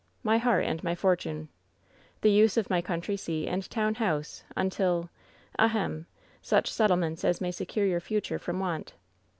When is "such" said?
6.41-6.71